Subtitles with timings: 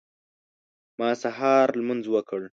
[0.99, 2.41] ما سهار لمونځ وکړ.